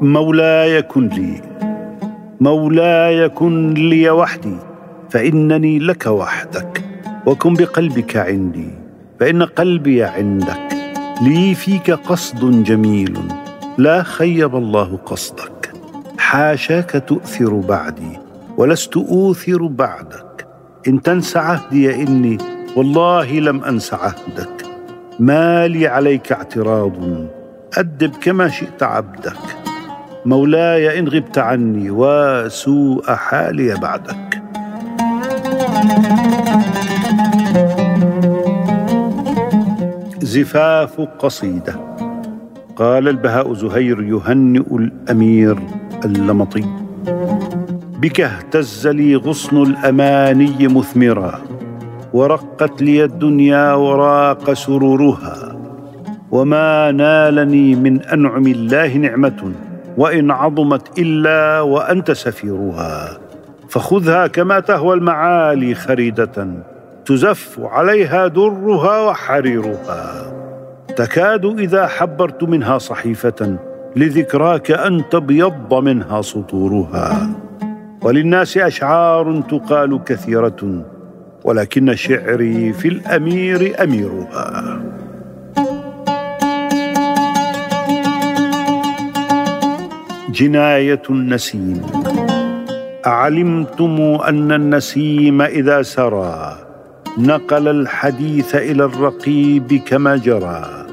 [0.00, 1.42] مولاي كن لي.
[2.40, 4.56] مولاي كن لي وحدي
[5.10, 6.84] فإنني لك وحدك
[7.26, 8.70] وكن بقلبك عندي
[9.20, 10.68] فإن قلبي عندك.
[11.22, 13.18] لي فيك قصد جميل
[13.78, 15.72] لا خيب الله قصدك.
[16.18, 18.18] حاشاك تؤثر بعدي
[18.56, 20.46] ولست أوثر بعدك.
[20.88, 24.66] إن تنس عهدي إني والله لم أنس عهدك.
[25.18, 26.92] ما لي عليك اعتراض.
[27.78, 29.38] أدب كما شئت عبدك.
[30.26, 34.42] مولاي إن غبت عني وسوء حالي بعدك.
[40.20, 41.74] زفاف قصيدة.
[42.76, 45.58] قال البهاء زهير يهنئ الأمير
[46.04, 46.64] اللمطي.
[48.00, 51.55] بك اهتز لي غصن الأماني مثمرا.
[52.16, 55.56] ورقت لي الدنيا وراق سرورها
[56.30, 59.52] وما نالني من أنعم الله نعمة
[59.96, 63.18] وإن عظمت إلا وأنت سفيرها
[63.68, 66.48] فخذها كما تهوى المعالي خريدة
[67.04, 70.32] تزف عليها درها وحريرها
[70.96, 73.56] تكاد إذا حبرت منها صحيفة
[73.96, 77.30] لذكراك أن تبيض منها سطورها
[78.02, 80.95] وللناس أشعار تقال كثيرة
[81.46, 84.80] ولكن شعري في الأمير أميرها.
[90.30, 91.82] جناية النسيم.
[93.06, 96.56] أعلمتم أن النسيم إذا سرى
[97.18, 100.86] نقل الحديث إلى الرقيب كما جرى.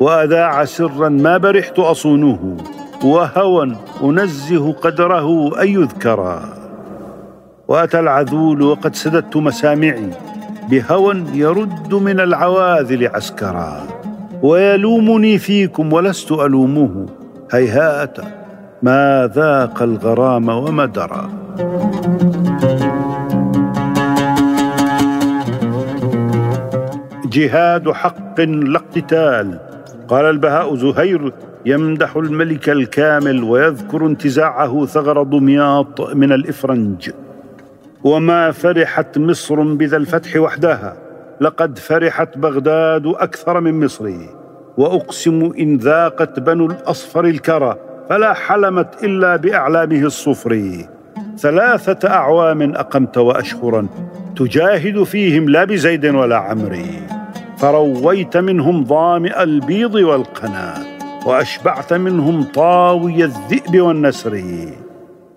[0.00, 2.56] وأذاع سرا ما برحت أصونه
[3.04, 6.57] وهوى أنزه قدره أن يذكرا.
[7.68, 10.10] وأتى العذول وقد سددت مسامعي.
[10.70, 13.86] بهوى يرد من العواذل عسكرا.
[14.42, 17.06] ويلومني فيكم ولست ألومه.
[17.52, 18.18] هيهات
[18.82, 21.28] ما ذاق الغرام وما درى.
[27.32, 29.58] جهاد حق لا اقتتال.
[30.08, 31.32] قال البهاء زهير
[31.66, 37.10] يمدح الملك الكامل ويذكر انتزاعه ثغر دمياط من الإفرنج.
[38.04, 40.96] وما فرحت مصر بذا الفتح وحدها.
[41.40, 44.10] لقد فرحت بغداد أكثر من مصر
[44.78, 47.76] وأقسم إن ذاقت بنو الأصفر الكرى
[48.08, 50.72] فلا حلمت إلا بأعلامه الصفر
[51.38, 53.86] ثلاثة أعوام أقمت وأشهرا
[54.36, 57.02] تجاهد فيهم لا بزيد ولا عمري.
[57.58, 60.74] فرويت منهم ظامئ البيض والقنا
[61.26, 64.42] وأشبعت منهم طاوي الذئب والنسر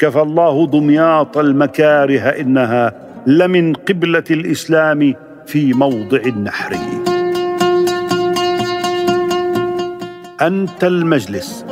[0.00, 2.92] كفى الله دمياط المكاره إنها
[3.26, 5.14] لمن قبلة الإسلام
[5.46, 6.76] في موضع النحر.
[10.40, 11.64] أنت المجلس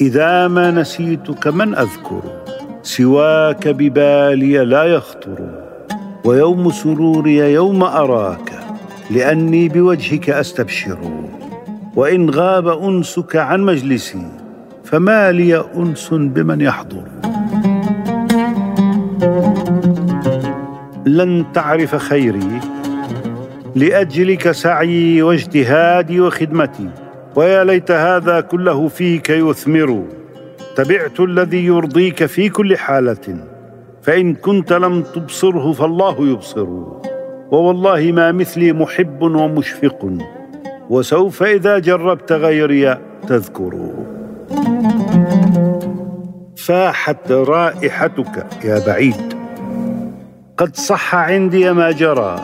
[0.00, 2.22] إذا ما نسيتك من أذكر
[2.82, 5.38] سواك ببالي لا يخطر
[6.24, 8.52] ويوم سروري يوم أراك
[9.10, 10.98] لأني بوجهك أستبشر.
[11.96, 14.26] وإن غاب أنسك عن مجلسي
[14.84, 17.37] فما لي أنس بمن يحضر.
[21.08, 22.60] لن تعرف خيري
[23.74, 26.88] لأجلك سعيي واجتهادي وخدمتي.
[27.36, 30.04] ويا ليت هذا كله فيك يثمر.
[30.76, 33.36] تبعت الذي يرضيك في كل حالة.
[34.02, 36.68] فإن كنت لم تبصره فالله يبصر.
[37.50, 40.18] ووالله ما مثلي محب ومشفق.
[40.90, 42.98] وسوف إذا جربت غيري
[43.28, 43.90] تذكر.
[46.56, 49.37] فاحت رائحتك يا بعيد.
[50.58, 52.40] قد صح عندي ما جرى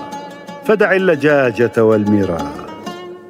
[0.64, 2.38] فدع اللجاجة والمرى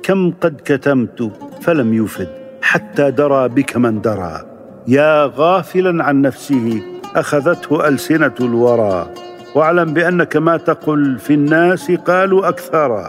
[0.02, 1.30] كم قد كتمت
[1.62, 2.28] فلم يفد
[2.62, 4.40] حتى درى بك من درى.
[4.88, 6.82] يا غافلا عن نفسه
[7.16, 9.08] أخذته ألسنة الورى.
[9.54, 13.08] واعلم بأنك ما تقل في الناس قالوا اكثرا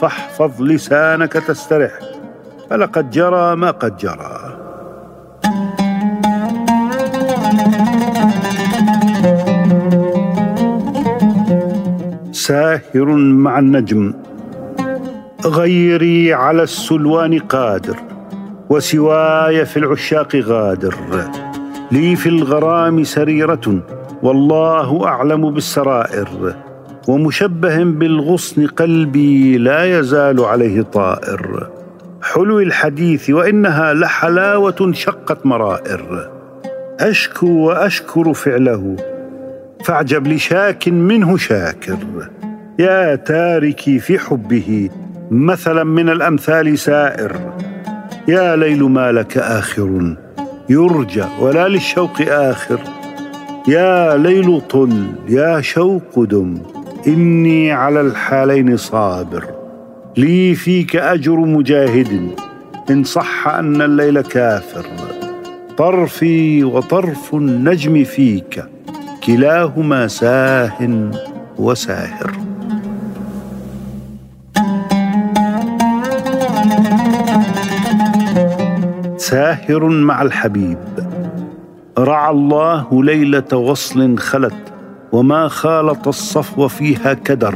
[0.00, 1.92] فاحفظ لسانك تسترح
[2.70, 4.45] فلقد جرى ما قد جرى.
[12.46, 13.04] ساهر
[13.44, 14.14] مع النجم.
[15.46, 17.96] غيري على السلوان قادر
[18.70, 20.94] وسواي في العشاق غادر.
[21.92, 23.82] لي في الغرام سريرة
[24.22, 26.54] والله أعلم بالسرائر.
[27.08, 31.66] ومشبه بالغصن قلبي لا يزال عليه طائر.
[32.22, 36.30] حلو الحديث وإنها لحلاوة شقت مرائر.
[37.00, 38.96] أشكو وأشكر فعله
[39.84, 41.98] فاعجب لشاك منه شاكر.
[42.78, 44.90] يا تاركي في حبه
[45.30, 47.36] مثلا من الأمثال سائر.
[48.28, 50.16] يا ليل ما لك آخر
[50.68, 52.80] يرجى ولا للشوق آخر.
[53.68, 56.58] يا ليل طل يا شوق دم
[57.06, 59.44] إني على الحالين صابر.
[60.16, 62.30] لي فيك أجر مجاهد
[62.90, 64.86] إن صح أن الليل كافر.
[65.76, 68.64] طرفي وطرف النجم فيك.
[69.26, 71.10] كلاهما ساه
[71.58, 72.30] وساهر.
[79.16, 80.78] ساهر مع الحبيب.
[81.98, 84.54] رعى الله ليلة وصل خلت
[85.12, 87.54] وما خالط الصفو فيها كدر.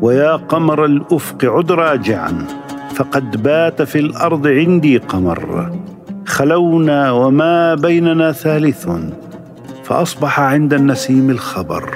[0.00, 2.46] ويا قمر الأفق عد راجعا
[2.94, 5.72] فقد بات في الأرض عندي قمر.
[6.26, 8.88] خلونا وما بيننا ثالث.
[9.88, 11.94] فأصبح عند النسيم الخبر.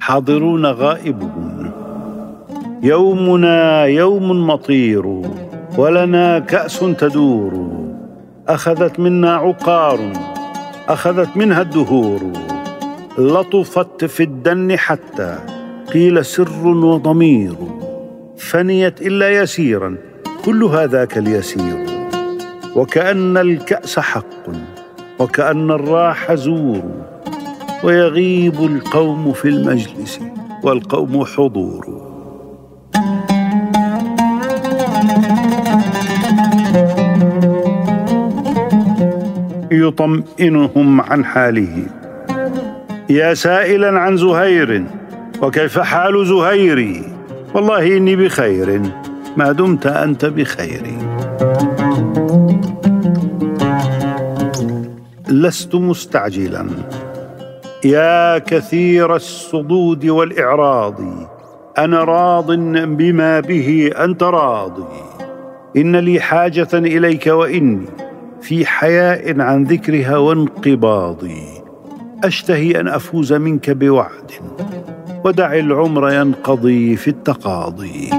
[0.00, 1.70] حاضرون غائبون.
[2.82, 5.22] يومنا يوم مطير
[5.78, 7.52] ولنا كأس تدور.
[8.48, 9.98] أخذت منا عقار
[10.88, 12.20] أخذت منها الدهور.
[13.18, 15.38] لطفت في الدن حتى
[15.92, 17.56] قيل سر وضمير.
[18.38, 19.96] فنيت إلا يسيرا
[20.46, 21.86] كل هذاك اليسير
[22.76, 24.46] وكأن الكأس حق
[25.18, 26.82] وكأن الراح زور
[27.84, 30.20] ويغيب القوم في المجلس
[30.62, 31.86] والقوم حضور.
[39.72, 41.86] يطمئنهم عن حاله.
[43.10, 44.84] يا سائلا عن زهير
[45.42, 47.02] وكيف حال زهيري؟
[47.54, 48.82] والله إني بخير.
[49.36, 50.82] ما دمت أنت بخير
[55.28, 56.66] لست مستعجلا.
[57.84, 61.00] يا كثير الصدود والإعراض.
[61.78, 62.52] أنا راض
[62.96, 64.84] بما به أنت راضي
[65.76, 67.86] إن لي حاجة إليك وإني
[68.40, 71.42] في حياء عن ذكرها وانقباضي
[72.24, 74.30] أشتهي أن أفوز منك بوعد.
[75.24, 78.10] ودع العمر ينقضي في التقاضي.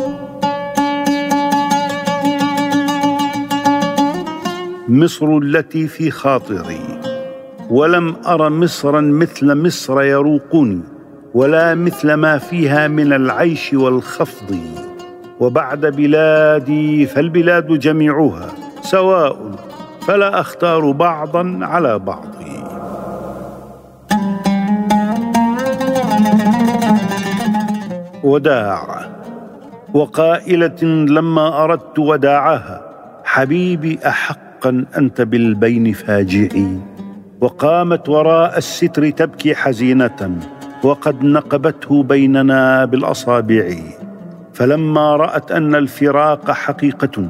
[4.90, 7.00] مصر التي في خاطري.
[7.70, 10.82] ولم أر مصرا مثل مصر يروقني
[11.34, 14.58] ولا مثل ما فيها من العيش والخفض.
[15.40, 18.48] وبعد بلادي فالبلاد جميعها
[18.82, 19.38] سواء
[20.08, 22.28] فلا أختار بعضا على بعض.
[28.24, 29.08] وداع
[29.94, 32.82] وقائلة لما أردت وداعها
[33.24, 34.00] حبيبي
[34.58, 36.68] احقا أنت بالبين فاجعي
[37.42, 40.40] وقامت وراء الستر تبكي حزينة
[40.84, 43.76] وقد نقبته بيننا بالأصابع.
[44.54, 47.28] فلما رأت أن الفراق حقيقة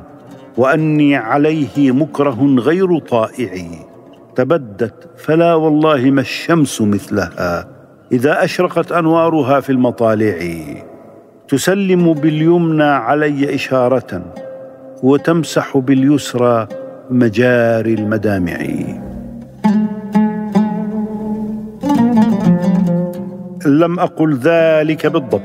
[0.57, 3.51] وأني عليه مكره غير طائع
[4.35, 7.67] تبدت فلا والله ما الشمس مثلها
[8.11, 10.39] إذا أشرقت أنوارها في المطالع.
[11.47, 14.33] تسلم باليمنى علي إشارة
[15.03, 16.67] وتمسح باليسرى
[17.09, 18.57] مجاري المدامع.
[23.65, 25.41] لم أقل ذلك بالضبط.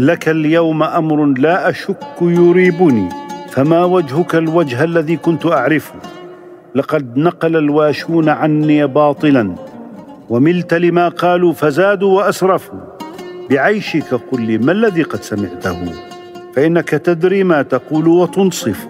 [0.00, 3.08] لك اليوم أمر لا أشك يريبني.
[3.50, 5.94] فما وجهك الوجه الذي كنت أعرفه؟
[6.74, 9.54] لقد نقل الواشون عني باطلا.
[10.28, 12.78] وملت لما قالوا فزادوا وأسرفوا.
[13.50, 15.92] بعيشك قل لي ما الذي قد سمعته؟
[16.56, 18.88] فإنك تدري ما تقول وتنصف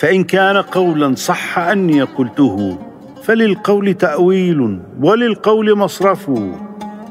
[0.00, 2.78] فإن كان قولا صح أني قلته
[3.22, 6.30] فللقول تأويل وللقول مصرف.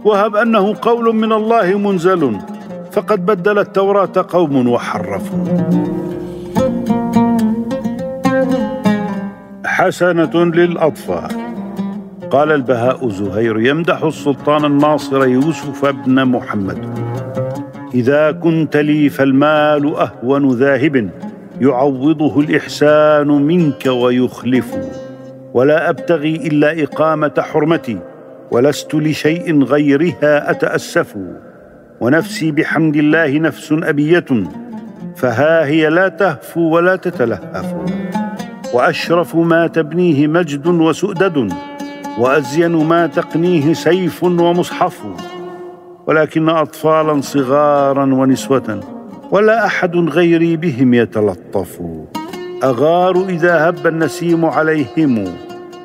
[0.05, 2.37] وهب أنه قول من الله منزل
[2.91, 5.45] فقد بدل التوراة قوم وحرفوا.
[9.65, 11.31] حسنة للأطفال
[12.31, 16.79] قال البهاء زهير يمدح السلطان الناصر يوسف بن محمد
[17.93, 21.28] إذا كنت لي فالمال أهون ذاهب.
[21.61, 24.77] يعوضه الإحسان منك ويخلف
[25.53, 27.99] ولا أبتغي إلا إقامة حرمتي
[28.51, 31.15] ولست لشيء غيرها أتأسف.
[32.01, 34.25] ونفسي بحمد الله نفس أبية
[35.15, 37.75] فها هي لا تهفو ولا تتلهف.
[38.73, 41.53] وأشرف ما تبنيه مجد وسؤدد
[42.17, 44.99] وأزين ما تقنيه سيف ومصحف.
[46.07, 48.98] ولكن أطفالا صغارا ونسوة
[49.31, 51.81] ولا أحد غيري بهم يتلطف.
[52.63, 55.25] أغار إذا هب النسيم عليهم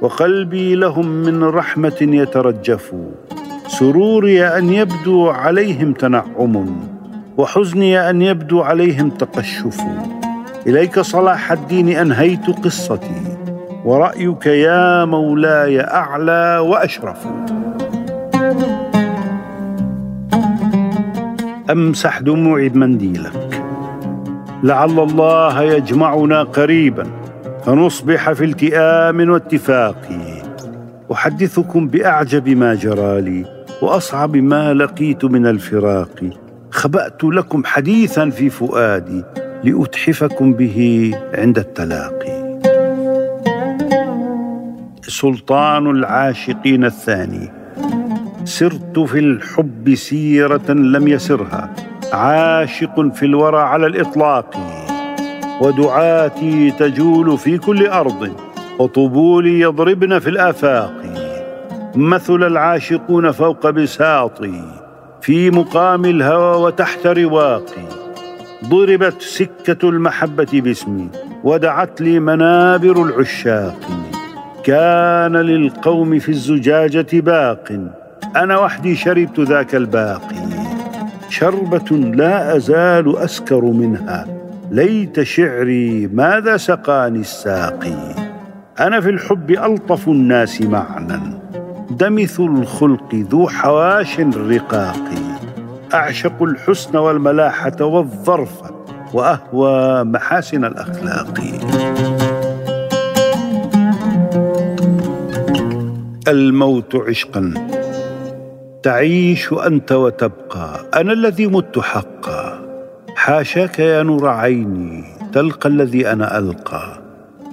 [0.00, 2.94] وقلبي لهم من رحمة يترجف.
[3.68, 6.76] سروري أن يبدو عليهم تنعم
[7.36, 9.80] وحزني أن يبدو عليهم تقشف.
[10.66, 13.22] إليك صلاح الدين أنهيت قصتي
[13.84, 17.26] ورأيك يا مولاي أعلى وأشرف.
[21.70, 23.64] أمسح دموعي بمنديلك
[24.62, 27.06] لعل الله يجمعنا قريبا
[27.66, 30.08] فنصبح في التئام واتفاق
[31.12, 36.30] أحدثكم بأعجب ما جرى لي وأصعب ما لقيت من الفراق.
[36.70, 39.24] خبأت لكم حديثا في فؤادي
[39.64, 42.60] لأتحفكم به عند التلاقي.
[45.02, 47.52] سلطان العاشقين الثاني.
[48.44, 51.74] سرت في الحب سيرة لم يسرها
[52.12, 54.56] عاشق في الورى على الإطلاق
[55.60, 58.32] ودعاتي تجول في كل أرض
[58.78, 60.94] وطبولي يضربن في الآفاق.
[61.96, 64.62] مثل العاشقون فوق بساطي
[65.20, 67.88] في مقام الهوى وتحت رواقي
[68.64, 71.08] ضربت سكة المحبة باسمي
[71.44, 73.80] ودعت لي منابر العشاق.
[74.64, 77.72] كان للقوم في الزجاجة باق
[78.36, 80.36] أنا وحدي شربت ذاك الباقي.
[81.28, 84.26] شربة لا أزال أسكر منها.
[84.70, 88.14] ليت شعري ماذا سقاني الساقي.
[88.80, 91.20] أنا في الحب ألطف الناس معنى
[91.90, 95.10] دمث الخلق ذو حواش رقاق
[95.94, 98.62] أعشق الحسن والملاحة والظرف
[99.12, 101.40] وأهوى محاسن الأخلاق.
[106.28, 107.54] الموت عشقا.
[108.84, 110.80] تعيش أنت وتبقى.
[110.94, 112.58] أنا الذي مت حقا.
[113.16, 115.04] حاشاك يا نور عيني.
[115.32, 116.98] تلقى الذي أنا ألقى.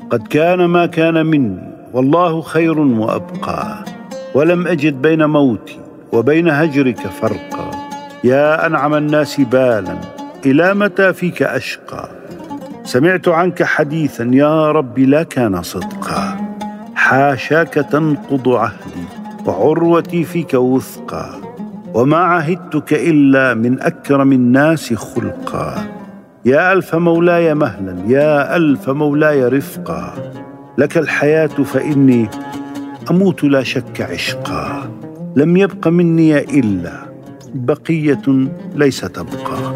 [0.10, 1.74] قد كان ما كان مني.
[1.94, 3.78] والله خير وأبقى.
[4.36, 5.80] ولم أجد بين موتي
[6.12, 7.72] وبين هجرك فرقا.
[8.24, 9.98] يا أنعم الناس بالا.
[10.46, 12.10] إلى متى فيك أشقى؟
[12.84, 14.30] سمعت عنك حديثا.
[14.34, 16.38] يا رب لا كان صدقا.
[16.96, 19.21] حاشاك تنقض عهدي.
[19.46, 21.42] وعروتي فيك وثقا
[21.94, 25.76] وما عهدتك إلا من أكرم الناس خلقا.
[26.46, 30.14] يا ألف مولاي مهلا يا ألف مولاي رفقا.
[30.78, 32.30] لك الحياة فإني
[33.12, 34.92] أموت لا شك عشقا.
[35.36, 36.94] لم يبق مني إلا
[37.54, 38.22] بقية
[38.76, 39.71] ليس تبقى.